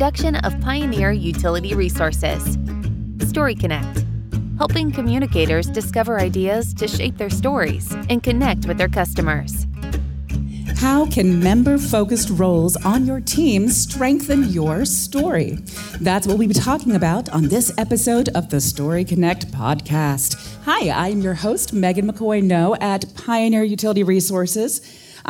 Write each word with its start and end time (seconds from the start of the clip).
production 0.00 0.36
of 0.36 0.58
Pioneer 0.62 1.12
Utility 1.12 1.74
Resources. 1.74 2.56
Story 3.28 3.54
Connect, 3.54 4.06
helping 4.56 4.90
communicators 4.90 5.66
discover 5.66 6.18
ideas 6.18 6.72
to 6.72 6.88
shape 6.88 7.18
their 7.18 7.28
stories 7.28 7.92
and 8.08 8.22
connect 8.22 8.64
with 8.64 8.78
their 8.78 8.88
customers. 8.88 9.66
How 10.78 11.04
can 11.04 11.38
member 11.40 11.76
focused 11.76 12.30
roles 12.30 12.76
on 12.76 13.04
your 13.04 13.20
team 13.20 13.68
strengthen 13.68 14.44
your 14.44 14.86
story? 14.86 15.58
That's 16.00 16.26
what 16.26 16.38
we'll 16.38 16.48
be 16.48 16.54
talking 16.54 16.96
about 16.96 17.28
on 17.28 17.48
this 17.48 17.70
episode 17.76 18.30
of 18.30 18.48
the 18.48 18.62
Story 18.62 19.04
Connect 19.04 19.52
podcast. 19.52 20.62
Hi, 20.64 21.08
I'm 21.08 21.20
your 21.20 21.34
host, 21.34 21.74
Megan 21.74 22.10
McCoy 22.10 22.42
Noe 22.42 22.74
at 22.80 23.04
Pioneer 23.16 23.64
Utility 23.64 24.02
Resources. 24.02 24.80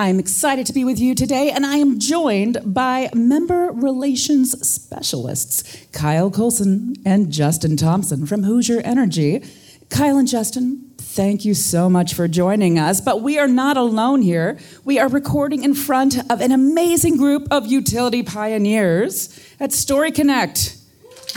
I'm 0.00 0.18
excited 0.18 0.64
to 0.64 0.72
be 0.72 0.82
with 0.82 0.98
you 0.98 1.14
today, 1.14 1.50
and 1.50 1.66
I 1.66 1.76
am 1.76 1.98
joined 1.98 2.56
by 2.64 3.10
member 3.12 3.70
relations 3.70 4.58
specialists 4.66 5.76
Kyle 5.92 6.30
Coulson 6.30 6.94
and 7.04 7.30
Justin 7.30 7.76
Thompson 7.76 8.24
from 8.24 8.44
Hoosier 8.44 8.80
Energy. 8.80 9.44
Kyle 9.90 10.16
and 10.16 10.26
Justin, 10.26 10.90
thank 10.96 11.44
you 11.44 11.52
so 11.52 11.90
much 11.90 12.14
for 12.14 12.28
joining 12.28 12.78
us. 12.78 13.02
But 13.02 13.20
we 13.20 13.38
are 13.38 13.46
not 13.46 13.76
alone 13.76 14.22
here. 14.22 14.58
We 14.86 14.98
are 14.98 15.08
recording 15.08 15.64
in 15.64 15.74
front 15.74 16.16
of 16.32 16.40
an 16.40 16.50
amazing 16.50 17.18
group 17.18 17.46
of 17.50 17.66
utility 17.66 18.22
pioneers 18.22 19.38
at 19.60 19.70
Story 19.70 20.12
Connect. 20.12 20.78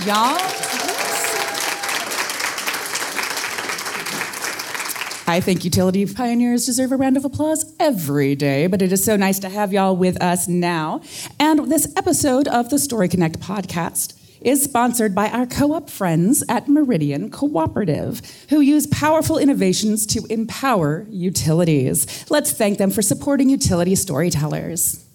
Y'all, 0.05 0.39
I 5.25 5.39
think 5.39 5.63
utility 5.63 6.05
pioneers 6.05 6.65
deserve 6.65 6.91
a 6.91 6.97
round 6.97 7.15
of 7.15 7.23
applause 7.23 7.73
every 7.79 8.35
day, 8.35 8.67
but 8.67 8.81
it 8.81 8.91
is 8.91 9.05
so 9.05 9.15
nice 9.15 9.39
to 9.39 9.49
have 9.49 9.71
y'all 9.71 9.95
with 9.95 10.21
us 10.21 10.49
now. 10.49 11.01
And 11.39 11.71
this 11.71 11.91
episode 11.95 12.49
of 12.49 12.69
the 12.69 12.77
Story 12.77 13.07
Connect 13.07 13.39
podcast 13.39 14.19
is 14.41 14.61
sponsored 14.61 15.15
by 15.15 15.29
our 15.29 15.45
co 15.45 15.73
op 15.73 15.89
friends 15.89 16.43
at 16.49 16.67
Meridian 16.67 17.31
Cooperative, 17.31 18.21
who 18.49 18.59
use 18.59 18.85
powerful 18.87 19.37
innovations 19.37 20.05
to 20.07 20.25
empower 20.29 21.07
utilities. 21.09 22.29
Let's 22.29 22.51
thank 22.51 22.77
them 22.77 22.91
for 22.91 23.01
supporting 23.01 23.49
utility 23.49 23.95
storytellers. 23.95 25.05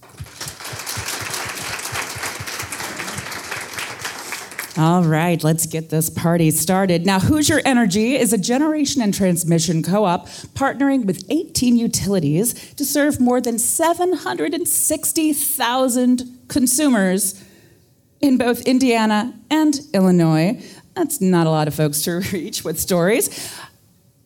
All 4.78 5.02
right, 5.02 5.42
let's 5.42 5.66
get 5.66 5.90
this 5.90 6.08
party 6.08 6.52
started. 6.52 7.04
Now, 7.04 7.18
Hoosier 7.18 7.60
Energy 7.64 8.14
is 8.14 8.32
a 8.32 8.38
generation 8.38 9.02
and 9.02 9.12
transmission 9.12 9.82
co 9.82 10.04
op 10.04 10.28
partnering 10.54 11.04
with 11.04 11.24
18 11.28 11.76
utilities 11.76 12.54
to 12.74 12.84
serve 12.84 13.18
more 13.18 13.40
than 13.40 13.58
760,000 13.58 16.38
consumers 16.46 17.44
in 18.20 18.38
both 18.38 18.60
Indiana 18.68 19.34
and 19.50 19.80
Illinois. 19.92 20.64
That's 20.94 21.20
not 21.20 21.48
a 21.48 21.50
lot 21.50 21.66
of 21.66 21.74
folks 21.74 22.02
to 22.02 22.20
reach 22.32 22.62
with 22.62 22.78
stories. 22.78 23.52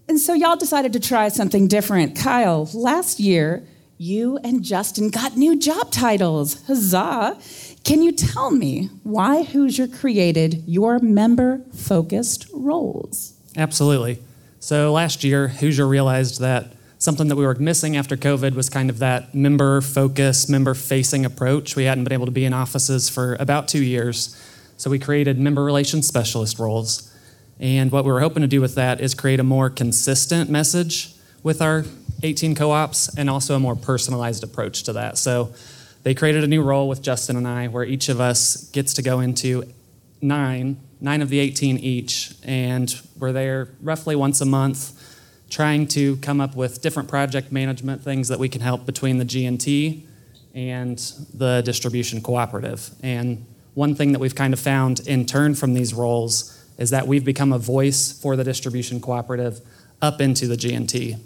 And 0.07 0.21
so, 0.21 0.35
y'all 0.35 0.57
decided 0.57 0.93
to 0.93 1.01
try 1.01 1.29
something 1.29 1.67
different. 1.67 2.15
Kyle, 2.15 2.69
last 2.75 3.19
year, 3.19 3.67
you 3.97 4.37
and 4.45 4.63
Justin 4.63 5.09
got 5.09 5.35
new 5.37 5.57
job 5.57 5.91
titles. 5.91 6.63
Huzzah! 6.67 7.39
Can 7.85 8.03
you 8.03 8.13
tell 8.13 8.51
me 8.51 8.91
why 9.03 9.43
Hoosier 9.43 9.89
created 9.89 10.63
your 10.67 11.01
member 11.01 11.63
focused 11.75 12.47
roles? 12.53 13.35
Absolutely. 13.57 14.19
So 14.61 14.93
last 14.93 15.25
year, 15.25 15.49
Hoosier 15.49 15.87
realized 15.87 16.41
that 16.41 16.75
something 16.99 17.27
that 17.27 17.35
we 17.35 17.45
were 17.45 17.57
missing 17.57 17.97
after 17.97 18.17
COVID 18.17 18.55
was 18.55 18.71
kind 18.71 18.89
of 18.89 19.01
that 19.01 19.35
member 19.35 19.81
focused, 19.81 20.49
member 20.49 20.75
facing 20.75 21.25
approach. 21.25 21.75
We 21.75 21.85
hadn't 21.85 22.05
been 22.05 22.13
able 22.13 22.27
to 22.27 22.33
be 22.33 22.45
in 22.45 22.53
offices 22.53 23.09
for 23.09 23.37
about 23.41 23.67
two 23.67 23.83
years. 23.83 24.41
So 24.77 24.89
we 24.89 25.01
created 25.01 25.39
member 25.39 25.65
relations 25.65 26.07
specialist 26.07 26.61
roles. 26.61 27.13
And 27.59 27.91
what 27.91 28.05
we 28.05 28.13
were 28.13 28.21
hoping 28.21 28.43
to 28.43 28.47
do 28.47 28.61
with 28.61 28.77
that 28.77 29.01
is 29.01 29.15
create 29.15 29.41
a 29.41 29.45
more 29.45 29.69
consistent 29.69 30.49
message 30.49 31.15
with 31.43 31.61
our 31.61 31.85
18 32.23 32.55
co 32.55 32.71
ops 32.71 33.13
and 33.17 33.29
also 33.29 33.57
a 33.57 33.61
more 33.61 33.75
personalized 33.75 34.45
approach 34.45 34.85
to 34.85 34.93
that. 34.93 35.19
So 35.19 35.53
they 36.03 36.15
created 36.15 36.43
a 36.43 36.47
new 36.47 36.63
role 36.63 36.89
with 36.89 37.03
Justin 37.03 37.37
and 37.37 37.47
I 37.47 37.69
where 37.69 37.85
each 37.85 38.09
of 38.09 38.21
us 38.21 38.69
gets 38.71 38.95
to 38.95 39.03
go 39.03 39.21
into 39.21 39.65
nine, 40.21 40.81
nine 41.01 41.23
of 41.23 41.29
the 41.29 41.39
18 41.39 41.79
each, 41.79 42.35
and 42.43 42.95
we're 43.19 43.33
there 43.33 43.69
roughly 43.81 44.17
once 44.17 44.41
a 44.41 44.47
month 44.47 44.99
trying 45.51 45.87
to 45.87 46.17
come 46.17 46.41
up 46.41 46.57
with 46.57 46.81
different 46.81 47.09
project 47.09 47.53
management 47.53 48.03
things 48.03 48.29
that 48.29 48.39
we 48.39 48.49
can 48.49 48.63
help 48.63 48.87
between 48.87 49.19
the 49.19 49.25
G&T 49.25 50.07
and 50.55 50.99
the 51.35 51.61
distribution 51.63 52.23
cooperative. 52.23 52.91
And 53.03 53.45
one 53.75 53.95
thing 53.95 54.13
that 54.13 54.19
we've 54.19 54.35
kind 54.35 54.55
of 54.55 54.61
found 54.61 55.01
in 55.01 55.27
turn 55.27 55.55
from 55.55 55.75
these 55.75 55.93
roles 55.93 56.59
is 56.79 56.91
that 56.91 57.07
we've 57.07 57.25
become 57.25 57.53
a 57.53 57.59
voice 57.59 58.13
for 58.13 58.35
the 58.35 58.45
distribution 58.45 59.01
cooperative 59.01 59.61
up 60.01 60.21
into 60.21 60.47
the 60.47 60.57
G&T. 60.57 61.17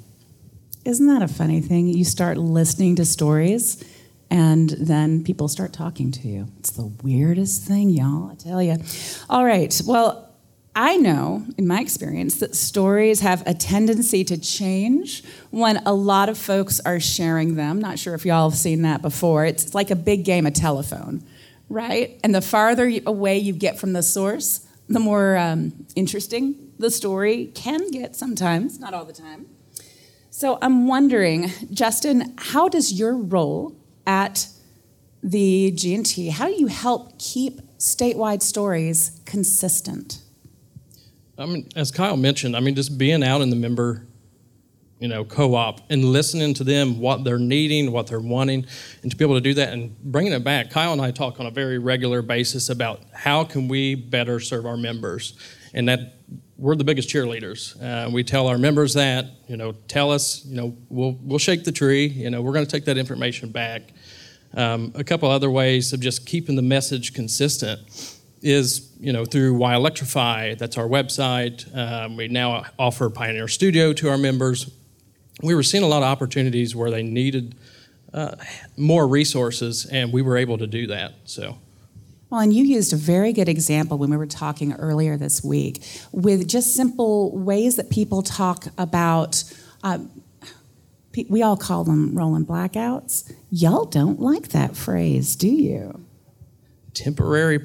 Isn't 0.84 1.06
that 1.06 1.22
a 1.22 1.28
funny 1.28 1.60
thing? 1.60 1.88
You 1.88 2.04
start 2.04 2.36
listening 2.36 2.96
to 2.96 3.04
stories 3.04 3.82
and 4.30 4.70
then 4.70 5.22
people 5.24 5.48
start 5.48 5.72
talking 5.72 6.10
to 6.12 6.28
you. 6.28 6.48
It's 6.58 6.70
the 6.70 6.86
weirdest 7.02 7.64
thing, 7.64 7.90
y'all, 7.90 8.30
I 8.30 8.34
tell 8.34 8.62
you. 8.62 8.76
All 9.30 9.44
right, 9.44 9.80
well, 9.86 10.34
I 10.74 10.98
know 10.98 11.44
in 11.56 11.66
my 11.66 11.80
experience 11.80 12.36
that 12.40 12.54
stories 12.54 13.20
have 13.20 13.42
a 13.46 13.54
tendency 13.54 14.24
to 14.24 14.36
change 14.36 15.24
when 15.50 15.78
a 15.86 15.94
lot 15.94 16.28
of 16.28 16.36
folks 16.36 16.80
are 16.80 17.00
sharing 17.00 17.54
them. 17.54 17.80
Not 17.80 17.98
sure 17.98 18.14
if 18.14 18.26
y'all 18.26 18.50
have 18.50 18.58
seen 18.58 18.82
that 18.82 19.00
before. 19.00 19.46
It's 19.46 19.74
like 19.74 19.90
a 19.90 19.96
big 19.96 20.24
game 20.24 20.44
of 20.44 20.52
telephone, 20.52 21.24
right? 21.70 22.20
And 22.22 22.34
the 22.34 22.42
farther 22.42 22.92
away 23.06 23.38
you 23.38 23.54
get 23.54 23.78
from 23.78 23.94
the 23.94 24.02
source, 24.02 24.66
the 24.88 25.00
more 25.00 25.38
um, 25.38 25.86
interesting 25.94 26.66
the 26.78 26.90
story 26.90 27.46
can 27.54 27.90
get 27.90 28.14
sometimes, 28.14 28.78
not 28.78 28.92
all 28.92 29.04
the 29.04 29.12
time. 29.12 29.46
So 30.30 30.58
I'm 30.60 30.86
wondering, 30.86 31.50
Justin, 31.72 32.34
how 32.36 32.68
does 32.68 32.92
your 32.92 33.16
role 33.16 33.74
at 34.06 34.48
the 35.22 35.72
G&T, 35.72 36.28
how 36.28 36.46
do 36.46 36.54
you 36.54 36.68
help 36.68 37.18
keep 37.18 37.60
statewide 37.78 38.42
stories 38.42 39.20
consistent? 39.24 40.22
I 41.38 41.46
mean, 41.46 41.68
as 41.76 41.90
Kyle 41.90 42.16
mentioned, 42.16 42.56
I 42.56 42.60
mean, 42.60 42.74
just 42.74 42.96
being 42.96 43.22
out 43.22 43.40
in 43.42 43.50
the 43.50 43.56
member, 43.56 44.06
you 44.98 45.08
know, 45.08 45.24
co-op 45.24 45.80
and 45.90 46.04
listening 46.04 46.54
to 46.54 46.64
them, 46.64 47.00
what 47.00 47.24
they're 47.24 47.38
needing, 47.38 47.92
what 47.92 48.06
they're 48.06 48.20
wanting, 48.20 48.64
and 49.02 49.10
to 49.10 49.16
be 49.16 49.24
able 49.24 49.34
to 49.34 49.42
do 49.42 49.52
that 49.54 49.72
and 49.72 49.98
bringing 50.04 50.32
it 50.32 50.44
back. 50.44 50.70
Kyle 50.70 50.92
and 50.92 51.02
I 51.02 51.10
talk 51.10 51.38
on 51.38 51.46
a 51.46 51.50
very 51.50 51.78
regular 51.78 52.22
basis 52.22 52.70
about 52.70 53.02
how 53.12 53.44
can 53.44 53.68
we 53.68 53.94
better 53.94 54.40
serve 54.40 54.64
our 54.64 54.78
members, 54.78 55.34
and 55.74 55.88
that 55.88 56.14
we're 56.58 56.74
the 56.74 56.84
biggest 56.84 57.08
cheerleaders. 57.08 57.80
Uh, 57.82 58.10
we 58.10 58.24
tell 58.24 58.46
our 58.46 58.58
members 58.58 58.94
that, 58.94 59.26
you 59.46 59.56
know, 59.56 59.72
tell 59.88 60.10
us, 60.10 60.44
you 60.46 60.56
know, 60.56 60.76
we'll 60.88 61.18
we'll 61.22 61.38
shake 61.38 61.64
the 61.64 61.72
tree. 61.72 62.06
You 62.06 62.30
know, 62.30 62.40
we're 62.42 62.52
going 62.52 62.64
to 62.64 62.70
take 62.70 62.86
that 62.86 62.96
information 62.98 63.50
back. 63.50 63.82
Um, 64.54 64.92
a 64.94 65.04
couple 65.04 65.30
other 65.30 65.50
ways 65.50 65.92
of 65.92 66.00
just 66.00 66.24
keeping 66.24 66.56
the 66.56 66.62
message 66.62 67.12
consistent 67.12 67.80
is, 68.40 68.90
you 68.98 69.12
know, 69.12 69.24
through 69.24 69.54
Why 69.54 69.74
Electrify. 69.74 70.54
That's 70.54 70.78
our 70.78 70.88
website. 70.88 71.76
Um, 71.76 72.16
we 72.16 72.28
now 72.28 72.64
offer 72.78 73.10
Pioneer 73.10 73.48
Studio 73.48 73.92
to 73.92 74.08
our 74.08 74.18
members. 74.18 74.70
We 75.42 75.54
were 75.54 75.62
seeing 75.62 75.84
a 75.84 75.88
lot 75.88 75.98
of 75.98 76.08
opportunities 76.08 76.74
where 76.74 76.90
they 76.90 77.02
needed 77.02 77.56
uh, 78.14 78.36
more 78.78 79.06
resources, 79.06 79.84
and 79.84 80.10
we 80.12 80.22
were 80.22 80.38
able 80.38 80.56
to 80.58 80.66
do 80.66 80.86
that. 80.86 81.14
So. 81.24 81.58
Well, 82.30 82.40
and 82.40 82.52
you 82.52 82.64
used 82.64 82.92
a 82.92 82.96
very 82.96 83.32
good 83.32 83.48
example 83.48 83.98
when 83.98 84.10
we 84.10 84.16
were 84.16 84.26
talking 84.26 84.72
earlier 84.72 85.16
this 85.16 85.44
week 85.44 85.82
with 86.10 86.48
just 86.48 86.74
simple 86.74 87.36
ways 87.36 87.76
that 87.76 87.88
people 87.90 88.22
talk 88.22 88.66
about. 88.76 89.44
Uh, 89.82 89.98
we 91.28 91.42
all 91.42 91.56
call 91.56 91.84
them 91.84 92.14
rolling 92.14 92.44
blackouts. 92.44 93.32
Y'all 93.50 93.86
don't 93.86 94.20
like 94.20 94.48
that 94.48 94.76
phrase, 94.76 95.34
do 95.36 95.48
you? 95.48 96.04
Temporary 96.92 97.60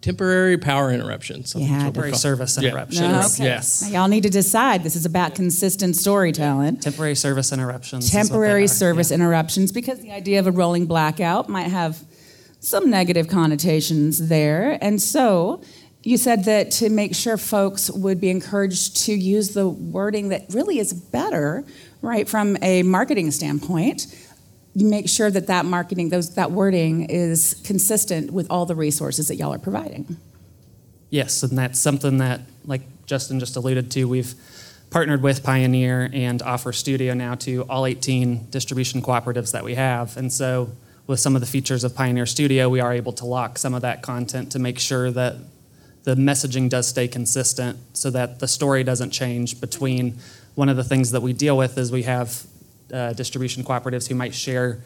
temporary 0.00 0.56
power 0.56 0.90
interruptions. 0.90 1.54
Yeah, 1.54 1.80
temporary 1.80 2.14
service 2.14 2.56
interruptions. 2.56 3.00
No, 3.00 3.20
okay. 3.20 3.44
Yes. 3.44 3.82
Now, 3.82 3.88
y'all 3.88 4.08
need 4.08 4.22
to 4.22 4.30
decide. 4.30 4.84
This 4.84 4.96
is 4.96 5.04
about 5.04 5.34
consistent 5.34 5.96
storytelling. 5.96 6.78
Temporary 6.78 7.14
service 7.14 7.52
interruptions. 7.52 8.10
Temporary 8.10 8.68
service 8.68 9.10
yeah. 9.10 9.16
interruptions, 9.16 9.72
because 9.72 10.00
the 10.00 10.12
idea 10.12 10.38
of 10.38 10.46
a 10.46 10.52
rolling 10.52 10.86
blackout 10.86 11.48
might 11.48 11.68
have 11.68 12.02
some 12.60 12.90
negative 12.90 13.28
connotations 13.28 14.28
there. 14.28 14.78
And 14.80 15.00
so 15.00 15.62
you 16.02 16.16
said 16.16 16.44
that 16.44 16.70
to 16.72 16.90
make 16.90 17.14
sure 17.14 17.36
folks 17.36 17.90
would 17.90 18.20
be 18.20 18.30
encouraged 18.30 18.96
to 19.04 19.12
use 19.12 19.50
the 19.50 19.68
wording 19.68 20.28
that 20.30 20.46
really 20.50 20.78
is 20.78 20.92
better, 20.92 21.64
right, 22.02 22.28
from 22.28 22.56
a 22.62 22.82
marketing 22.82 23.30
standpoint. 23.30 24.06
You 24.74 24.88
make 24.88 25.08
sure 25.08 25.30
that 25.30 25.48
that 25.48 25.64
marketing, 25.64 26.10
those, 26.10 26.34
that 26.34 26.52
wording 26.52 27.10
is 27.10 27.60
consistent 27.64 28.32
with 28.32 28.46
all 28.50 28.64
the 28.64 28.76
resources 28.76 29.28
that 29.28 29.36
y'all 29.36 29.52
are 29.52 29.58
providing. 29.58 30.16
Yes, 31.10 31.42
and 31.42 31.56
that's 31.58 31.78
something 31.78 32.18
that, 32.18 32.42
like 32.64 32.82
Justin 33.06 33.40
just 33.40 33.56
alluded 33.56 33.90
to, 33.92 34.04
we've 34.04 34.34
partnered 34.90 35.22
with 35.22 35.42
Pioneer 35.42 36.08
and 36.12 36.42
offer 36.42 36.72
Studio 36.72 37.14
now 37.14 37.34
to 37.34 37.62
all 37.62 37.86
18 37.86 38.50
distribution 38.50 39.02
cooperatives 39.02 39.52
that 39.52 39.64
we 39.64 39.74
have. 39.74 40.16
And 40.16 40.32
so 40.32 40.70
with 41.08 41.18
some 41.18 41.34
of 41.34 41.40
the 41.40 41.46
features 41.46 41.82
of 41.82 41.96
Pioneer 41.96 42.26
Studio, 42.26 42.68
we 42.68 42.80
are 42.80 42.92
able 42.92 43.12
to 43.14 43.24
lock 43.24 43.58
some 43.58 43.74
of 43.74 43.82
that 43.82 44.02
content 44.02 44.52
to 44.52 44.58
make 44.58 44.78
sure 44.78 45.10
that 45.10 45.36
the 46.04 46.14
messaging 46.14 46.68
does 46.68 46.86
stay 46.86 47.08
consistent 47.08 47.78
so 47.94 48.10
that 48.10 48.38
the 48.38 48.46
story 48.46 48.84
doesn't 48.84 49.10
change 49.10 49.60
between 49.60 50.18
one 50.54 50.68
of 50.68 50.76
the 50.76 50.84
things 50.84 51.10
that 51.12 51.22
we 51.22 51.32
deal 51.32 51.56
with 51.56 51.78
is 51.78 51.90
we 51.90 52.02
have 52.02 52.46
uh, 52.92 53.14
distribution 53.14 53.64
cooperatives 53.64 54.08
who 54.08 54.14
might 54.14 54.34
share 54.34 54.80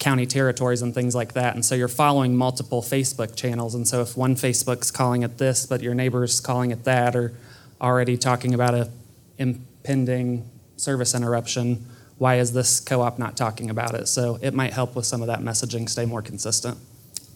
county 0.00 0.26
territories 0.26 0.82
and 0.82 0.92
things 0.92 1.14
like 1.14 1.34
that. 1.34 1.54
And 1.54 1.64
so 1.64 1.74
you're 1.76 1.88
following 1.88 2.36
multiple 2.36 2.82
Facebook 2.82 3.36
channels. 3.36 3.74
And 3.74 3.86
so 3.86 4.00
if 4.00 4.16
one 4.16 4.34
Facebook's 4.34 4.90
calling 4.90 5.22
it 5.22 5.38
this, 5.38 5.66
but 5.66 5.82
your 5.82 5.94
neighbor's 5.94 6.40
calling 6.40 6.72
it 6.72 6.84
that, 6.84 7.14
or 7.14 7.34
already 7.80 8.16
talking 8.16 8.54
about 8.54 8.74
a 8.74 8.90
impending 9.38 10.48
service 10.76 11.14
interruption, 11.14 11.86
why 12.20 12.36
is 12.36 12.52
this 12.52 12.80
co-op 12.80 13.18
not 13.18 13.34
talking 13.34 13.70
about 13.70 13.94
it? 13.94 14.06
So 14.06 14.38
it 14.42 14.52
might 14.52 14.74
help 14.74 14.94
with 14.94 15.06
some 15.06 15.22
of 15.22 15.28
that 15.28 15.40
messaging 15.40 15.88
stay 15.88 16.04
more 16.04 16.20
consistent. 16.20 16.76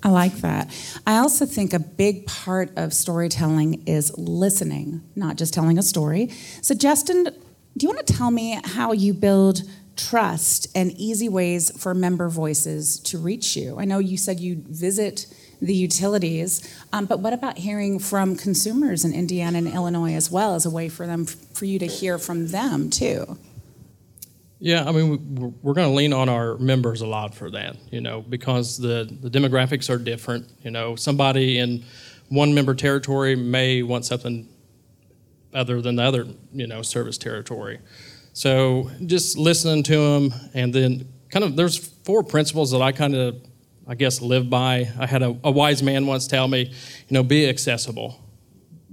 I 0.03 0.11
like 0.11 0.35
that. 0.43 0.71
I 1.07 1.17
also 1.17 1.47
think 1.47 1.73
a 1.73 1.79
big 1.79 2.27
part 2.27 2.71
of 2.77 2.93
storytelling 2.93 3.85
is 3.87 4.17
listening, 4.19 5.03
not 5.17 5.37
just 5.37 5.55
telling 5.55 5.79
a 5.79 5.83
story. 5.83 6.29
So, 6.61 6.75
Justin, 6.75 7.25
do 7.25 7.87
you 7.87 7.89
want 7.89 8.07
to 8.07 8.13
tell 8.13 8.31
me 8.31 8.61
how 8.63 8.93
you 8.93 9.15
build 9.15 9.63
trust 9.97 10.67
and 10.75 10.93
easy 10.99 11.31
ways 11.31 11.71
for 11.81 11.95
member 11.95 12.29
voices 12.29 12.99
to 13.05 13.19
reach 13.19 13.57
you? 13.57 13.79
I 13.79 13.87
know 13.87 14.01
you 14.01 14.19
said 14.19 14.39
you 14.39 14.63
visit 14.69 15.35
the 15.63 15.75
utilities, 15.75 16.79
um, 16.93 17.07
but 17.07 17.21
what 17.21 17.33
about 17.33 17.57
hearing 17.57 17.99
from 17.99 18.37
consumers 18.37 19.03
in 19.03 19.15
Indiana 19.15 19.57
and 19.57 19.69
Illinois 19.69 20.13
as 20.13 20.31
well 20.31 20.55
as 20.55 20.67
a 20.67 20.71
way 20.71 20.91
for 20.91 21.07
them 21.07 21.25
for 21.25 21.65
you 21.65 21.79
to 21.79 21.87
hear 21.87 22.19
from 22.19 22.49
them 22.49 22.91
too? 22.91 23.39
Yeah, 24.65 24.89
I 24.89 24.93
mean, 24.93 25.59
we're 25.61 25.75
going 25.75 25.91
to 25.91 25.95
lean 25.95 26.15
on 26.15 26.31
our 26.31 26.57
members 26.57 27.03
a 27.03 27.07
lot 27.07 27.35
for 27.35 27.51
that, 27.51 27.77
you 27.93 28.01
know, 28.01 28.23
because 28.23 28.79
the, 28.79 29.07
the 29.21 29.29
demographics 29.29 29.91
are 29.91 29.99
different. 29.99 30.51
You 30.63 30.71
know, 30.71 30.97
somebody 30.97 31.59
in 31.59 31.85
one 32.31 32.55
member 32.55 32.75
territory 32.75 33.37
may 33.37 33.83
want 33.83 34.07
something 34.07 34.49
other 35.53 35.83
than 35.83 35.97
the 35.97 36.03
other, 36.03 36.27
you 36.55 36.67
know, 36.67 36.81
service 36.81 37.19
territory. 37.19 37.79
So 38.33 38.91
just 39.05 39.37
listening 39.37 39.83
to 39.83 39.99
them, 39.99 40.35
and 40.55 40.73
then 40.73 41.13
kind 41.29 41.45
of 41.45 41.57
there's 41.57 41.77
four 41.77 42.23
principles 42.23 42.71
that 42.71 42.81
I 42.81 42.93
kind 42.93 43.15
of, 43.15 43.37
I 43.87 43.97
guess, 43.97 44.23
live 44.23 44.49
by. 44.49 44.89
I 44.99 45.05
had 45.05 45.23
a, 45.23 45.37
a 45.45 45.51
wise 45.51 45.83
man 45.83 46.07
once 46.07 46.27
tell 46.27 46.49
me, 46.49 46.69
you 46.71 47.11
know, 47.11 47.23
be 47.23 47.51
accessible, 47.51 48.19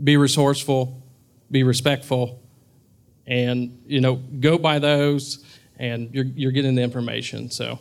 be 0.04 0.18
resourceful, 0.18 1.02
be 1.50 1.64
respectful, 1.64 2.44
and 3.26 3.82
you 3.86 4.02
know, 4.02 4.16
go 4.16 4.58
by 4.58 4.78
those 4.78 5.46
and 5.78 6.14
you're, 6.14 6.26
you're 6.26 6.52
getting 6.52 6.76
the 6.76 6.82
information. 6.82 7.50
So 7.50 7.80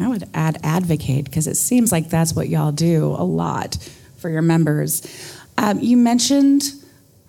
I 0.00 0.08
would 0.08 0.28
add 0.34 0.58
advocate 0.62 1.24
because 1.24 1.46
it 1.46 1.56
seems 1.56 1.92
like 1.92 2.08
that's 2.08 2.34
what 2.34 2.48
y'all 2.48 2.72
do 2.72 3.06
a 3.06 3.24
lot 3.24 3.76
for 4.16 4.28
your 4.28 4.42
members. 4.42 5.36
Um, 5.58 5.80
you 5.80 5.96
mentioned 5.96 6.62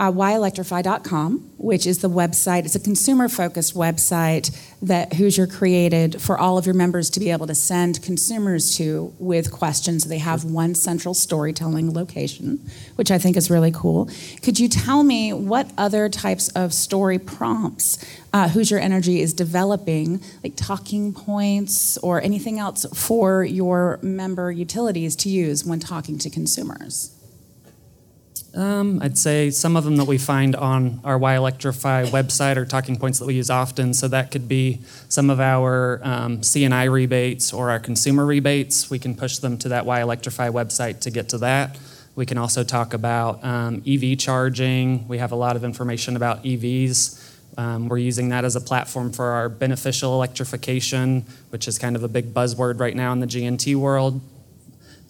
uh, 0.02 0.12
whyelectrify.com, 0.12 1.52
which 1.60 1.86
is 1.86 2.00
the 2.00 2.10
website. 2.10 2.66
It's 2.66 2.74
a 2.74 2.80
consumer 2.80 3.30
focused 3.30 3.76
website 3.76 4.50
that 4.82 5.14
Hoosier 5.14 5.46
created 5.46 6.20
for 6.20 6.40
all 6.40 6.58
of 6.58 6.66
your 6.66 6.74
members 6.74 7.12
to 7.12 7.20
be 7.20 7.30
able 7.30 7.46
to 7.46 7.54
send 7.54 8.02
consumers 8.02 8.76
to 8.78 9.14
with 9.20 9.52
questions. 9.52 10.06
They 10.06 10.18
have 10.18 10.44
one 10.44 10.74
central 10.74 11.14
storytelling 11.14 11.94
location, 11.94 12.68
which 12.96 13.12
I 13.12 13.20
think 13.20 13.38
is 13.38 13.52
really 13.52 13.72
cool. 13.72 14.10
Could 14.42 14.60
you 14.60 14.68
tell 14.68 15.04
me 15.04 15.34
what 15.34 15.72
other 15.78 16.10
types 16.10 16.48
of 16.50 16.74
story 16.74 17.20
prompts 17.20 18.04
uh, 18.34 18.50
Hoosier 18.50 18.80
Energy 18.80 19.22
is 19.22 19.34
developing, 19.34 20.20
like 20.44 20.56
talking 20.56 21.14
points 21.14 22.00
or 22.00 22.20
anything 22.24 22.58
else 22.58 22.88
for 22.96 23.44
your 23.44 24.00
member 24.02 24.52
utilities 24.52 25.16
to 25.18 25.30
use 25.30 25.64
when 25.64 25.80
talking 25.80 26.18
to 26.18 26.30
consumers? 26.32 27.16
Um, 28.54 29.02
I'd 29.02 29.18
say 29.18 29.50
some 29.50 29.78
of 29.78 29.86
them 29.86 29.96
that 29.96 30.06
we 30.06 30.18
find 30.18 30.56
on 30.58 31.00
our 31.06 31.18
Why 31.18 31.36
Electrify 31.36 32.06
website 32.06 32.58
are 32.58 32.66
talking 32.66 32.98
points 32.98 33.20
that 33.20 33.26
we 33.26 33.36
use 33.36 33.50
often. 33.50 33.94
So 33.94 34.10
that 34.10 34.30
could 34.30 34.48
be 34.50 34.80
some 35.08 35.30
of 35.30 35.40
our 35.40 36.02
um, 36.04 36.44
C&I 36.44 36.84
rebates 36.86 37.54
or 37.54 37.70
our 37.70 37.80
consumer 37.80 38.26
rebates. 38.26 38.90
We 38.90 39.00
can 39.00 39.16
push 39.16 39.38
them 39.38 39.58
to 39.60 39.70
that 39.70 39.86
Why 39.86 40.02
Electrify 40.02 40.50
website 40.50 41.00
to 41.02 41.12
get 41.12 41.30
to 41.30 41.38
that. 41.40 41.80
We 42.16 42.26
can 42.26 42.38
also 42.38 42.66
talk 42.66 42.94
about 42.94 43.42
um, 43.44 43.82
EV 43.88 44.18
charging. 44.18 45.08
We 45.08 45.20
have 45.20 45.32
a 45.32 45.38
lot 45.38 45.56
of 45.56 45.64
information 45.64 46.18
about 46.18 46.44
EVs. 46.44 47.20
Um, 47.58 47.88
we're 47.88 48.00
using 48.00 48.30
that 48.30 48.44
as 48.44 48.58
a 48.58 48.62
platform 48.62 49.14
for 49.14 49.26
our 49.26 49.48
beneficial 49.48 50.14
electrification, 50.14 51.26
which 51.52 51.70
is 51.70 51.78
kind 51.78 51.96
of 51.96 52.04
a 52.04 52.10
big 52.10 52.34
buzzword 52.34 52.80
right 52.82 52.96
now 52.96 53.14
in 53.14 53.22
the 53.22 53.28
G&T 53.28 53.76
world. 53.76 54.20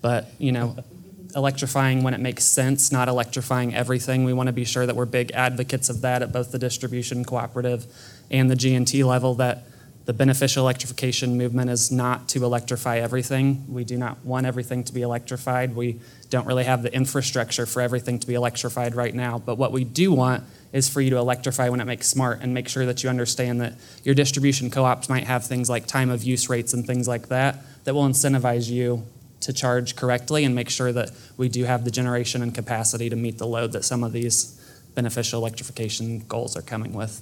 But 0.01 0.27
you 0.37 0.51
know, 0.51 0.75
electrifying 1.35 2.03
when 2.03 2.13
it 2.13 2.19
makes 2.19 2.43
sense, 2.43 2.91
not 2.91 3.07
electrifying 3.07 3.73
everything. 3.73 4.23
We 4.23 4.33
want 4.33 4.47
to 4.47 4.53
be 4.53 4.65
sure 4.65 4.85
that 4.85 4.95
we're 4.95 5.05
big 5.05 5.31
advocates 5.31 5.89
of 5.89 6.01
that 6.01 6.21
at 6.21 6.31
both 6.31 6.51
the 6.51 6.59
distribution 6.59 7.25
cooperative 7.25 7.85
and 8.29 8.49
the 8.49 8.55
G&T 8.55 9.03
level, 9.03 9.35
that 9.35 9.63
the 10.05 10.13
beneficial 10.13 10.63
electrification 10.63 11.37
movement 11.37 11.69
is 11.69 11.91
not 11.91 12.27
to 12.29 12.43
electrify 12.43 12.97
everything. 12.97 13.65
We 13.71 13.83
do 13.83 13.97
not 13.97 14.25
want 14.25 14.45
everything 14.45 14.83
to 14.85 14.93
be 14.93 15.03
electrified. 15.03 15.75
We 15.75 15.99
don't 16.29 16.47
really 16.47 16.63
have 16.63 16.81
the 16.81 16.93
infrastructure 16.93 17.65
for 17.65 17.81
everything 17.81 18.17
to 18.19 18.27
be 18.27 18.33
electrified 18.33 18.95
right 18.95 19.13
now. 19.13 19.37
But 19.37 19.57
what 19.57 19.71
we 19.71 19.83
do 19.83 20.11
want 20.11 20.43
is 20.73 20.89
for 20.89 21.01
you 21.01 21.11
to 21.11 21.17
electrify 21.17 21.69
when 21.69 21.81
it 21.81 21.85
makes 21.85 22.07
smart 22.07 22.39
and 22.41 22.53
make 22.53 22.67
sure 22.67 22.85
that 22.85 23.03
you 23.03 23.09
understand 23.09 23.61
that 23.61 23.73
your 24.03 24.15
distribution 24.15 24.71
co 24.71 24.85
ops 24.85 25.07
might 25.07 25.25
have 25.25 25.45
things 25.45 25.69
like 25.69 25.85
time 25.85 26.09
of 26.09 26.23
use 26.23 26.49
rates 26.49 26.73
and 26.73 26.87
things 26.87 27.07
like 27.07 27.27
that 27.27 27.57
that 27.83 27.93
will 27.93 28.07
incentivize 28.07 28.69
you 28.69 29.05
to 29.41 29.53
charge 29.53 29.95
correctly 29.95 30.43
and 30.43 30.55
make 30.55 30.69
sure 30.69 30.91
that 30.91 31.11
we 31.37 31.49
do 31.49 31.63
have 31.63 31.83
the 31.83 31.91
generation 31.91 32.41
and 32.41 32.53
capacity 32.53 33.09
to 33.09 33.15
meet 33.15 33.37
the 33.37 33.47
load 33.47 33.71
that 33.73 33.83
some 33.83 34.03
of 34.03 34.11
these 34.11 34.57
beneficial 34.95 35.39
electrification 35.39 36.19
goals 36.27 36.55
are 36.55 36.61
coming 36.61 36.93
with. 36.93 37.21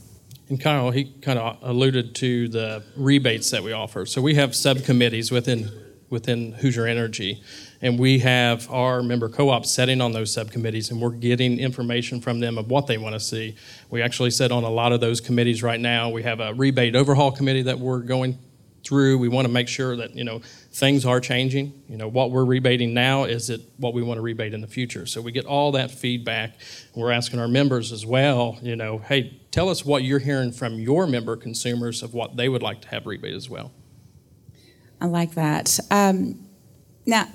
And 0.50 0.60
Kyle, 0.60 0.90
he 0.92 1.06
kind 1.22 1.38
of 1.38 1.58
alluded 1.62 2.16
to 2.16 2.48
the 2.48 2.84
rebates 2.96 3.52
that 3.52 3.64
we 3.64 3.72
offer. 3.72 4.06
So 4.06 4.22
we 4.22 4.36
have 4.36 4.56
subcommittees 4.56 5.32
within 5.32 5.70
within 6.10 6.54
Hoosier 6.54 6.88
Energy, 6.88 7.42
and 7.82 8.00
we 8.00 8.20
have 8.20 8.70
our 8.72 9.02
member 9.04 9.30
co-ops 9.30 9.72
setting 9.72 10.02
on 10.02 10.12
those 10.12 10.34
subcommittees, 10.34 10.92
and 10.92 11.00
we're 11.00 11.12
getting 11.12 11.60
information 11.60 12.20
from 12.20 12.40
them 12.40 12.58
of 12.58 12.70
what 12.70 12.88
they 12.88 12.98
want 12.98 13.14
to 13.14 13.20
see. 13.20 13.56
We 13.90 14.02
actually 14.02 14.32
sit 14.32 14.52
on 14.52 14.64
a 14.64 14.70
lot 14.70 14.92
of 14.92 15.02
those 15.02 15.22
committees 15.22 15.62
right 15.62 15.80
now. 15.80 16.10
We 16.10 16.24
have 16.24 16.40
a 16.40 16.54
rebate 16.54 16.96
overhaul 16.96 17.32
committee 17.32 17.64
that 17.64 17.80
we're 17.80 18.00
going 18.00 18.38
through. 18.90 19.20
We 19.20 19.30
want 19.30 19.46
to 19.46 19.54
make 19.54 19.68
sure 19.68 19.96
that 19.96 20.16
you 20.16 20.24
know 20.24 20.42
things 20.72 21.06
are 21.06 21.20
changing. 21.20 21.84
You 21.88 21.96
know 21.96 22.08
what 22.08 22.32
we're 22.32 22.44
rebating 22.44 22.94
now 22.94 23.26
is 23.26 23.52
it 23.52 23.62
what 23.78 23.94
we 23.94 24.02
want 24.02 24.18
to 24.18 24.22
rebate 24.22 24.54
in 24.54 24.62
the 24.62 24.68
future. 24.68 25.06
So 25.06 25.22
we 25.22 25.32
get 25.32 25.46
all 25.46 25.72
that 25.74 25.92
feedback. 25.92 26.60
We're 26.96 27.12
asking 27.12 27.40
our 27.40 27.48
members 27.48 27.92
as 27.92 28.06
well. 28.06 28.58
You 28.64 28.76
know, 28.76 28.98
hey, 28.98 29.40
tell 29.52 29.70
us 29.70 29.86
what 29.86 30.04
you're 30.04 30.20
hearing 30.20 30.52
from 30.52 30.80
your 30.80 31.06
member 31.06 31.38
consumers 31.38 32.02
of 32.02 32.16
what 32.16 32.36
they 32.36 32.50
would 32.50 32.64
like 32.64 32.82
to 32.82 32.88
have 32.90 33.06
rebate 33.06 33.36
as 33.36 33.48
well. 33.48 33.72
I 35.00 35.06
like 35.06 35.36
that. 35.36 35.80
Um, 35.92 36.48
now, 37.06 37.28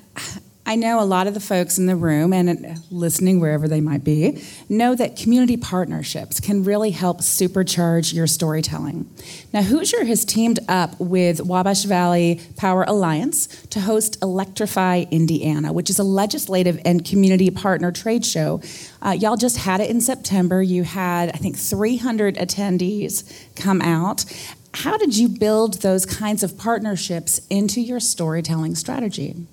I 0.66 0.76
know 0.76 0.98
a 0.98 1.04
lot 1.04 1.26
of 1.26 1.34
the 1.34 1.40
folks 1.40 1.76
in 1.76 1.84
the 1.84 1.94
room 1.94 2.32
and 2.32 2.80
listening 2.90 3.38
wherever 3.38 3.68
they 3.68 3.82
might 3.82 4.02
be 4.02 4.42
know 4.66 4.94
that 4.94 5.14
community 5.14 5.58
partnerships 5.58 6.40
can 6.40 6.64
really 6.64 6.90
help 6.90 7.20
supercharge 7.20 8.14
your 8.14 8.26
storytelling. 8.26 9.10
Now, 9.52 9.60
Hoosier 9.60 10.04
has 10.04 10.24
teamed 10.24 10.60
up 10.66 10.98
with 10.98 11.42
Wabash 11.42 11.84
Valley 11.84 12.40
Power 12.56 12.84
Alliance 12.84 13.46
to 13.66 13.80
host 13.80 14.16
Electrify 14.22 15.04
Indiana, 15.10 15.70
which 15.70 15.90
is 15.90 15.98
a 15.98 16.04
legislative 16.04 16.80
and 16.86 17.04
community 17.04 17.50
partner 17.50 17.92
trade 17.92 18.24
show. 18.24 18.62
Uh, 19.02 19.10
y'all 19.10 19.36
just 19.36 19.58
had 19.58 19.82
it 19.82 19.90
in 19.90 20.00
September. 20.00 20.62
You 20.62 20.84
had, 20.84 21.28
I 21.28 21.36
think, 21.36 21.58
300 21.58 22.36
attendees 22.36 23.46
come 23.54 23.82
out. 23.82 24.24
How 24.72 24.96
did 24.96 25.16
you 25.16 25.28
build 25.28 25.82
those 25.82 26.06
kinds 26.06 26.42
of 26.42 26.56
partnerships 26.56 27.46
into 27.50 27.82
your 27.82 28.00
storytelling 28.00 28.74
strategy? 28.76 29.46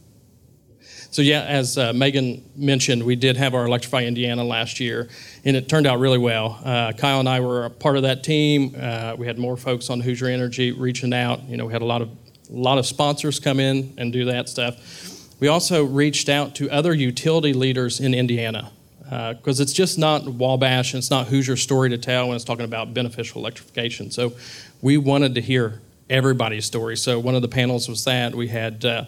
So 1.11 1.21
yeah, 1.21 1.43
as 1.43 1.77
uh, 1.77 1.91
Megan 1.91 2.41
mentioned, 2.55 3.03
we 3.03 3.17
did 3.17 3.35
have 3.35 3.53
our 3.53 3.65
Electrify 3.65 4.05
Indiana 4.05 4.45
last 4.45 4.79
year, 4.79 5.09
and 5.43 5.57
it 5.57 5.67
turned 5.67 5.85
out 5.85 5.99
really 5.99 6.17
well. 6.17 6.57
Uh, 6.63 6.93
Kyle 6.93 7.19
and 7.19 7.27
I 7.27 7.41
were 7.41 7.65
a 7.65 7.69
part 7.69 7.97
of 7.97 8.03
that 8.03 8.23
team. 8.23 8.73
Uh, 8.79 9.15
we 9.17 9.27
had 9.27 9.37
more 9.37 9.57
folks 9.57 9.89
on 9.89 9.99
Hoosier 9.99 10.27
Energy 10.27 10.71
reaching 10.71 11.13
out. 11.13 11.43
You 11.43 11.57
know, 11.57 11.65
we 11.65 11.73
had 11.73 11.81
a 11.81 11.85
lot 11.85 12.01
of 12.01 12.09
a 12.49 12.55
lot 12.55 12.77
of 12.77 12.85
sponsors 12.85 13.39
come 13.39 13.59
in 13.59 13.93
and 13.97 14.11
do 14.11 14.25
that 14.25 14.47
stuff. 14.47 15.35
We 15.41 15.47
also 15.47 15.83
reached 15.83 16.29
out 16.29 16.55
to 16.55 16.69
other 16.69 16.93
utility 16.93 17.53
leaders 17.53 17.99
in 17.99 18.13
Indiana 18.13 18.71
because 19.03 19.59
uh, 19.59 19.63
it's 19.63 19.73
just 19.73 19.97
not 19.97 20.25
Wabash 20.25 20.93
and 20.93 20.99
it's 20.99 21.09
not 21.09 21.27
Hoosier's 21.27 21.61
story 21.61 21.89
to 21.89 21.97
tell 21.97 22.27
when 22.27 22.35
it's 22.35 22.45
talking 22.45 22.65
about 22.65 22.93
beneficial 22.93 23.41
electrification. 23.41 24.11
So 24.11 24.33
we 24.81 24.97
wanted 24.97 25.35
to 25.35 25.41
hear 25.41 25.81
everybody's 26.09 26.65
story. 26.65 26.95
So 26.97 27.19
one 27.19 27.35
of 27.35 27.41
the 27.41 27.47
panels 27.47 27.89
was 27.89 28.03
that 28.05 28.35
we 28.35 28.47
had 28.49 28.85
uh, 28.85 29.05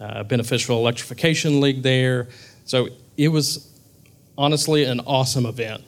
uh, 0.00 0.22
Beneficial 0.24 0.78
Electrification 0.78 1.60
League 1.60 1.82
there. 1.82 2.28
So 2.64 2.88
it 3.16 3.28
was 3.28 3.72
honestly 4.36 4.84
an 4.84 5.00
awesome 5.00 5.46
event 5.46 5.82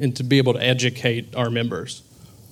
and 0.00 0.16
to 0.16 0.22
be 0.22 0.38
able 0.38 0.54
to 0.54 0.62
educate 0.62 1.34
our 1.36 1.50
members. 1.50 2.02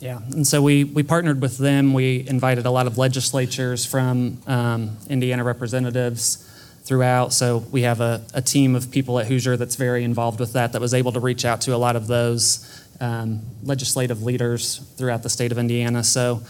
Yeah, 0.00 0.20
and 0.30 0.46
so 0.46 0.62
we, 0.62 0.84
we 0.84 1.02
partnered 1.02 1.40
with 1.40 1.58
them. 1.58 1.92
We 1.92 2.24
invited 2.28 2.66
a 2.66 2.70
lot 2.70 2.86
of 2.86 2.98
legislatures 2.98 3.84
from 3.84 4.40
um, 4.46 4.96
Indiana 5.08 5.42
representatives 5.42 6.44
throughout. 6.84 7.32
So 7.32 7.58
we 7.72 7.82
have 7.82 8.00
a, 8.00 8.24
a 8.32 8.40
team 8.40 8.76
of 8.76 8.90
people 8.90 9.18
at 9.18 9.26
Hoosier 9.26 9.56
that's 9.56 9.74
very 9.74 10.04
involved 10.04 10.38
with 10.38 10.52
that, 10.52 10.72
that 10.72 10.80
was 10.80 10.94
able 10.94 11.12
to 11.12 11.20
reach 11.20 11.44
out 11.44 11.60
to 11.62 11.74
a 11.74 11.76
lot 11.76 11.96
of 11.96 12.06
those 12.06 12.86
um, 13.00 13.40
legislative 13.64 14.22
leaders 14.22 14.78
throughout 14.96 15.22
the 15.22 15.28
state 15.28 15.50
of 15.50 15.58
Indiana. 15.58 16.04
So 16.04 16.42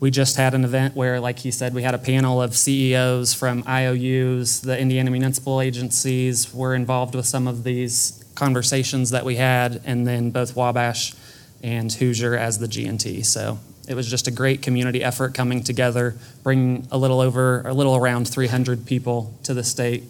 we 0.00 0.10
just 0.10 0.36
had 0.36 0.54
an 0.54 0.64
event 0.64 0.94
where, 0.94 1.20
like 1.20 1.40
he 1.40 1.50
said, 1.50 1.74
we 1.74 1.82
had 1.82 1.94
a 1.94 1.98
panel 1.98 2.40
of 2.40 2.56
CEOs 2.56 3.34
from 3.34 3.64
IOUs, 3.66 4.60
the 4.60 4.78
Indiana 4.78 5.10
municipal 5.10 5.60
agencies 5.60 6.54
were 6.54 6.74
involved 6.74 7.14
with 7.14 7.26
some 7.26 7.48
of 7.48 7.64
these 7.64 8.24
conversations 8.34 9.10
that 9.10 9.24
we 9.24 9.36
had, 9.36 9.80
and 9.84 10.06
then 10.06 10.30
both 10.30 10.54
Wabash 10.54 11.14
and 11.62 11.92
Hoosier 11.92 12.36
as 12.36 12.58
the 12.60 12.68
G&T. 12.68 13.22
So 13.22 13.58
it 13.88 13.94
was 13.94 14.08
just 14.08 14.28
a 14.28 14.30
great 14.30 14.62
community 14.62 15.02
effort 15.02 15.34
coming 15.34 15.64
together, 15.64 16.14
bringing 16.44 16.86
a 16.92 16.98
little 16.98 17.20
over, 17.20 17.62
a 17.62 17.74
little 17.74 17.96
around 17.96 18.28
300 18.28 18.86
people 18.86 19.34
to 19.42 19.54
the 19.54 19.64
state. 19.64 20.04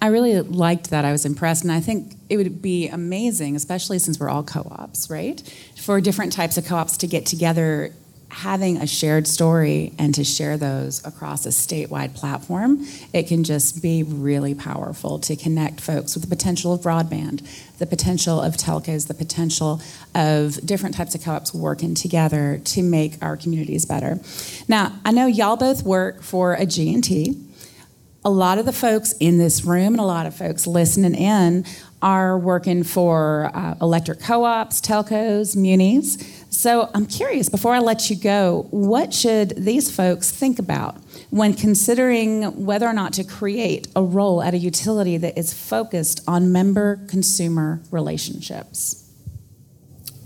I 0.00 0.08
really 0.08 0.40
liked 0.40 0.90
that. 0.90 1.04
I 1.04 1.12
was 1.12 1.24
impressed, 1.24 1.62
and 1.62 1.72
I 1.72 1.80
think 1.80 2.14
it 2.28 2.36
would 2.36 2.60
be 2.60 2.88
amazing, 2.88 3.56
especially 3.56 3.98
since 3.98 4.20
we're 4.20 4.28
all 4.28 4.42
co-ops, 4.42 5.08
right? 5.08 5.40
For 5.80 6.00
different 6.00 6.32
types 6.32 6.58
of 6.58 6.66
co-ops 6.66 6.98
to 6.98 7.06
get 7.06 7.24
together, 7.24 7.92
having 8.28 8.76
a 8.76 8.86
shared 8.86 9.26
story 9.26 9.92
and 9.98 10.14
to 10.14 10.24
share 10.24 10.58
those 10.58 11.04
across 11.06 11.46
a 11.46 11.48
statewide 11.48 12.14
platform, 12.14 12.84
it 13.14 13.26
can 13.28 13.44
just 13.44 13.80
be 13.80 14.02
really 14.02 14.54
powerful 14.54 15.18
to 15.18 15.34
connect 15.36 15.80
folks 15.80 16.14
with 16.14 16.22
the 16.22 16.28
potential 16.28 16.74
of 16.74 16.80
broadband, 16.80 17.40
the 17.78 17.86
potential 17.86 18.40
of 18.40 18.54
telcos, 18.56 19.06
the 19.06 19.14
potential 19.14 19.80
of 20.14 20.54
different 20.66 20.94
types 20.94 21.14
of 21.14 21.22
co-ops 21.22 21.54
working 21.54 21.94
together 21.94 22.60
to 22.64 22.82
make 22.82 23.16
our 23.22 23.36
communities 23.36 23.86
better. 23.86 24.18
Now, 24.68 24.92
I 25.04 25.12
know 25.12 25.26
y'all 25.26 25.56
both 25.56 25.84
work 25.84 26.22
for 26.22 26.54
a 26.54 26.66
G&T 26.66 27.42
a 28.26 28.30
lot 28.30 28.58
of 28.58 28.66
the 28.66 28.72
folks 28.72 29.12
in 29.20 29.38
this 29.38 29.64
room 29.64 29.94
and 29.94 30.00
a 30.00 30.04
lot 30.04 30.26
of 30.26 30.34
folks 30.34 30.66
listening 30.66 31.14
in 31.14 31.64
are 32.02 32.36
working 32.36 32.82
for 32.82 33.52
uh, 33.54 33.76
electric 33.80 34.20
co 34.20 34.42
ops, 34.42 34.80
telcos, 34.80 35.54
munis. 35.54 36.18
So 36.50 36.90
I'm 36.92 37.06
curious, 37.06 37.48
before 37.48 37.72
I 37.72 37.78
let 37.78 38.10
you 38.10 38.16
go, 38.16 38.66
what 38.72 39.14
should 39.14 39.50
these 39.50 39.94
folks 39.94 40.32
think 40.32 40.58
about 40.58 40.96
when 41.30 41.54
considering 41.54 42.64
whether 42.66 42.88
or 42.88 42.92
not 42.92 43.12
to 43.12 43.22
create 43.22 43.86
a 43.94 44.02
role 44.02 44.42
at 44.42 44.54
a 44.54 44.58
utility 44.58 45.16
that 45.18 45.38
is 45.38 45.54
focused 45.54 46.20
on 46.26 46.50
member 46.50 46.98
consumer 47.06 47.80
relationships? 47.92 49.08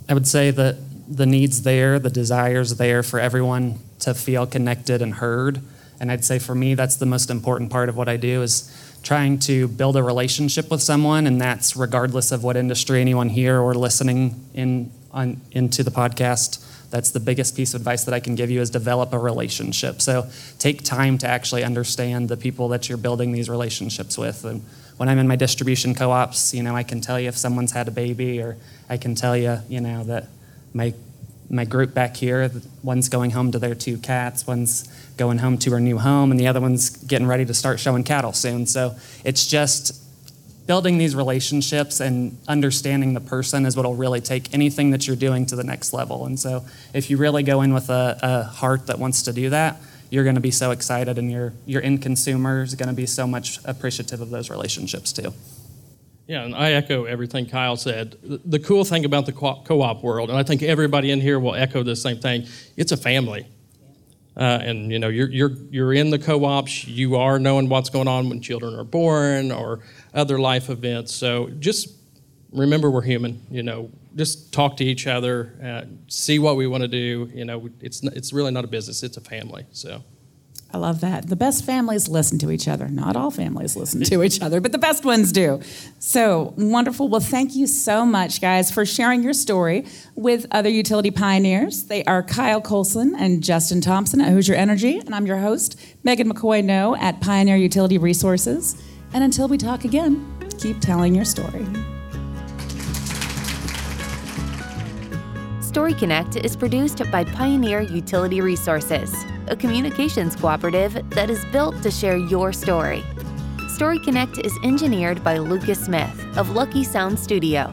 I 0.09 0.15
would 0.15 0.27
say 0.27 0.51
that 0.51 0.79
the 1.07 1.27
needs 1.27 1.65
there, 1.65 1.99
the 1.99 2.09
desires 2.09 2.79
there 2.79 3.03
for 3.03 3.21
everyone 3.21 3.79
to 3.99 4.15
feel 4.15 4.47
connected 4.47 5.03
and 5.03 5.17
heard 5.17 5.61
and 6.01 6.11
I'd 6.11 6.25
say 6.25 6.39
for 6.39 6.55
me, 6.55 6.75
that's 6.75 6.97
the 6.97 7.07
most 7.07 7.31
important 7.31 7.71
part 7.71 7.89
of 7.89 7.97
what 7.97 8.09
I 8.09 8.17
do 8.17 8.43
is 8.43 8.75
trying 9.03 9.39
to 9.41 9.69
build 9.69 9.97
a 9.97 10.03
relationship 10.03 10.71
with 10.71 10.83
someone, 10.83 11.27
and 11.27 11.41
that's 11.41 11.77
regardless 11.77 12.33
of 12.33 12.43
what 12.43 12.57
industry 12.57 13.01
anyone 13.01 13.29
here 13.29 13.61
or 13.61 13.75
listening 13.75 14.43
in 14.55 14.91
on, 15.13 15.41
into 15.53 15.83
the 15.83 15.91
podcast. 15.91 16.67
That's 16.91 17.11
the 17.11 17.21
biggest 17.21 17.55
piece 17.55 17.75
of 17.75 17.83
advice 17.83 18.05
that 18.05 18.15
I 18.15 18.21
can 18.21 18.35
give 18.35 18.51
you 18.51 18.61
is 18.61 18.71
develop 18.71 19.13
a 19.13 19.19
relationship. 19.19 20.01
So 20.01 20.29
take 20.59 20.83
time 20.83 21.19
to 21.19 21.29
actually 21.29 21.63
understand 21.63 22.29
the 22.29 22.37
people 22.37 22.69
that 22.69 22.89
you're 22.89 22.99
building 22.99 23.33
these 23.33 23.49
relationships 23.49 24.19
with. 24.19 24.45
And 24.45 24.65
when 24.97 25.09
I'm 25.09 25.19
in 25.19 25.29
my 25.29 25.37
distribution 25.37 25.95
co-ops, 25.95 26.53
you 26.53 26.63
know, 26.63 26.75
I 26.75 26.83
can 26.83 27.01
tell 27.01 27.21
you 27.21 27.29
if 27.29 27.37
someone's 27.37 27.73
had 27.73 27.89
a 27.89 27.93
baby, 27.93 28.41
or 28.41 28.57
I 28.89 28.97
can 28.97 29.15
tell 29.15 29.37
you, 29.37 29.59
you 29.69 29.81
know, 29.81 30.03
that 30.05 30.27
my 30.75 30.95
my 31.51 31.65
group 31.65 31.93
back 31.93 32.17
here, 32.17 32.51
one's 32.83 33.09
going 33.09 33.33
home 33.33 33.51
to 33.53 33.59
their 33.59 33.75
two 33.75 33.99
cats, 33.99 34.47
one's 34.47 34.89
going 35.17 35.39
home 35.39 35.59
to 35.59 35.73
her 35.73 35.81
new 35.81 35.99
home, 35.99 36.31
and 36.31 36.39
the 36.39 36.47
other 36.47 36.61
one's 36.61 36.91
getting 36.91 37.27
ready 37.27 37.45
to 37.45 37.53
start 37.53 37.81
showing 37.81 38.05
cattle 38.05 38.33
soon. 38.33 38.67
So 38.67 38.95
it's 39.25 39.47
just 39.47 40.01
building 40.67 40.99
these 40.99 41.17
relationships 41.17 41.99
and 41.99 42.39
understanding 42.47 43.15
the 43.15 43.21
person 43.21 43.67
is 43.67 43.77
what 43.77 43.85
will 43.85 43.97
really 43.97 44.21
take 44.21 44.55
anything 44.55 44.93
that 44.93 45.07
you're 45.07 45.17
doing 45.17 45.45
to 45.47 45.57
the 45.57 45.65
next 45.65 45.93
level. 45.93 46.27
And 46.27 46.39
so 46.39 46.65
if 46.95 47.11
you 47.11 47.17
really 47.17 47.43
go 47.43 47.63
in 47.63 47.75
with 47.75 47.91
a, 47.91 48.19
a 48.23 48.43
heart 48.45 48.87
that 48.87 49.01
wants 49.01 49.23
to 49.25 49.33
do 49.33 49.51
that, 49.51 49.81
you're 50.11 50.25
going 50.25 50.37
to 50.37 50.41
be 50.41 50.51
so 50.51 50.73
excited, 50.73 51.19
and 51.19 51.31
your 51.31 51.53
your 51.67 51.83
end 51.83 52.03
consumer 52.03 52.63
is 52.63 52.75
going 52.75 52.89
to 52.89 52.95
be 52.95 53.07
so 53.07 53.29
much 53.29 53.59
appreciative 53.65 54.21
of 54.21 54.31
those 54.31 54.51
relationships 54.51 55.13
too. 55.13 55.33
Yeah, 56.31 56.45
and 56.45 56.55
I 56.55 56.75
echo 56.75 57.07
everything 57.07 57.47
Kyle 57.47 57.77
said. 57.77 58.17
The 58.23 58.61
cool 58.61 58.85
thing 58.85 59.05
about 59.05 59.27
the 59.27 59.33
co 59.33 59.83
op 59.83 60.05
world, 60.05 60.31
and 60.31 60.39
I 60.39 60.45
think 60.45 60.63
everybody 60.63 61.11
in 61.11 61.21
here 61.21 61.41
will 61.41 61.57
echo 61.57 61.83
the 61.83 61.97
same 61.97 62.19
thing, 62.19 62.47
it's 62.77 62.93
a 62.93 62.97
family. 62.97 63.49
Uh, 64.37 64.61
and 64.63 64.93
you 64.93 65.01
know 65.01 65.09
you're, 65.09 65.29
you're, 65.29 65.51
you're 65.71 65.93
in 65.93 66.11
the 66.11 66.19
co-ops 66.19 66.87
you 66.87 67.17
are 67.17 67.41
knowing 67.41 67.69
what's 67.69 67.91
going 67.91 68.07
on 68.07 68.29
when 68.29 68.41
children 68.41 68.77
are 68.77 68.85
born 68.85 69.51
or 69.51 69.81
other 70.15 70.39
life 70.39 70.71
events 70.71 71.13
so 71.13 71.51
just 71.59 71.97
remember 72.53 72.93
we're 72.93 73.03
human 73.03 73.45
you 73.51 73.65
know 73.65 73.91
just 74.15 74.53
talk 74.53 74.77
to 74.77 74.85
each 74.85 75.09
other 75.09 75.53
uh, 75.63 75.83
see 76.07 76.39
what 76.39 76.57
we 76.57 76.69
want 76.69 76.81
to 76.81 76.89
do 76.89 77.29
you 77.35 77.45
know 77.45 77.69
it's, 77.81 78.05
it's 78.05 78.33
really 78.33 78.53
not 78.53 78.65
a 78.65 78.69
business 78.69 79.03
it's 79.03 79.17
a 79.17 79.21
family 79.21 79.67
so 79.73 80.01
I 80.73 80.79
love 80.79 81.01
that. 81.01 81.29
The 81.29 81.37
best 81.37 81.65
families 81.65 82.09
listen 82.09 82.39
to 82.39 82.51
each 82.51 82.69
other. 82.69 82.87
Not 82.87 83.17
all 83.17 83.33
families 83.33 83.75
listen 83.75 84.05
to 84.05 84.23
each 84.23 84.41
other, 84.41 84.61
but 84.61 84.71
the 84.71 84.79
best 84.79 85.05
ones 85.05 85.33
do. 85.33 85.61
So 85.99 86.55
wonderful. 86.57 87.09
Well, 87.09 87.21
thank 87.21 87.57
you 87.57 87.67
so 87.67 88.07
much, 88.07 88.41
guys, 88.41 88.71
for 88.71 88.87
sharing 88.87 89.25
your 89.25 89.33
story 89.33 89.85
with 90.15 90.47
other 90.53 90.69
utility 90.69 91.11
pioneers. 91.11 91.85
They 91.85 92.05
are 92.05 92.23
Kyle 92.23 92.61
Coulson 92.61 93.17
and 93.17 93.43
Justin 93.43 93.81
Thompson 93.81 94.21
at 94.21 94.29
Hoosier 94.29 94.55
Energy, 94.55 94.99
and 94.99 95.13
I'm 95.13 95.27
your 95.27 95.39
host, 95.39 95.81
Megan 96.05 96.33
McCoy 96.33 96.63
Noe 96.63 96.95
at 96.97 97.21
Pioneer 97.21 97.57
Utility 97.57 97.99
Resources. 97.99 98.81
And 99.13 99.25
until 99.25 99.49
we 99.49 99.59
talk 99.59 99.85
again, 99.85 100.25
keep 100.59 100.81
telling 100.81 101.17
your 101.17 101.25
story. 101.25 101.67
Story 105.61 105.95
Connect 105.95 106.37
is 106.37 106.55
produced 106.55 107.03
by 107.11 107.25
Pioneer 107.25 107.81
Utility 107.81 108.41
Resources 108.41 109.13
a 109.51 109.57
communications 109.57 110.37
cooperative 110.37 111.09
that 111.11 111.29
is 111.29 111.45
built 111.47 111.83
to 111.83 111.91
share 111.91 112.17
your 112.17 112.53
story. 112.53 113.05
Story 113.69 113.99
Connect 113.99 114.39
is 114.39 114.57
engineered 114.63 115.23
by 115.23 115.39
Lucas 115.39 115.85
Smith 115.85 116.39
of 116.39 116.51
Lucky 116.51 116.85
Sound 116.85 117.19
Studio 117.19 117.73